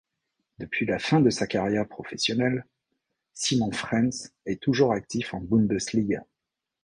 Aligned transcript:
Depuis 0.57 0.87
la 0.87 0.97
fin 0.97 1.19
de 1.21 1.29
sa 1.29 1.45
carrière 1.45 1.87
professionnelle, 1.87 2.65
Simon 3.35 3.71
Frenz 3.71 4.31
est 4.47 4.59
toujours 4.59 4.93
actif 4.93 5.35
en 5.35 5.41
Bundesliga. 5.41 6.23